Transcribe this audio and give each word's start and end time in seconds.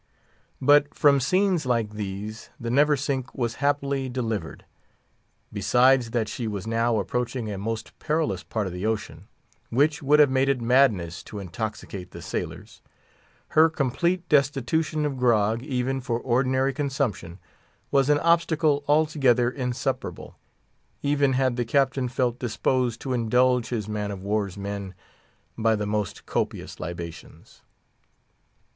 But 0.59 0.95
from 0.95 1.19
scenes 1.19 1.67
like 1.67 1.91
these 1.91 2.49
the 2.59 2.71
Neversink 2.71 3.35
was 3.35 3.57
happily 3.61 4.09
delivered. 4.09 4.65
Besides 5.53 6.09
that 6.09 6.27
she 6.27 6.47
was 6.47 6.65
now 6.65 6.97
approaching 6.99 7.51
a 7.51 7.57
most 7.59 7.93
perilous 7.99 8.41
part 8.41 8.65
of 8.65 8.73
the 8.73 8.83
ocean—which 8.83 10.01
would 10.01 10.19
have 10.19 10.31
made 10.31 10.49
it 10.49 10.59
madness 10.59 11.21
to 11.25 11.37
intoxicate 11.37 12.09
the 12.09 12.21
sailors—her 12.23 13.69
complete 13.69 14.27
destitution 14.27 15.05
of 15.05 15.17
grog, 15.17 15.61
even 15.61 16.01
for 16.01 16.19
ordinary 16.19 16.73
consumption, 16.73 17.37
was 17.91 18.09
an 18.09 18.17
obstacle 18.21 18.83
altogether 18.87 19.51
insuperable, 19.51 20.35
even 21.03 21.33
had 21.33 21.57
the 21.57 21.63
Captain 21.63 22.07
felt 22.07 22.39
disposed 22.39 22.99
to 23.01 23.13
indulge 23.13 23.69
his 23.69 23.87
man 23.87 24.09
of 24.09 24.19
war's 24.23 24.57
men 24.57 24.95
by 25.55 25.75
the 25.75 25.85
most 25.85 26.25
copious 26.25 26.79
libations. 26.79 27.61